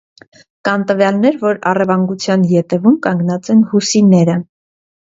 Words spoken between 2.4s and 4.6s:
ետևում կանգնած են հուսիները։